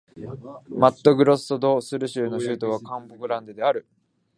[0.69, 3.85] マットグロッソ・ド・スル州の州都はカンポ・グランデである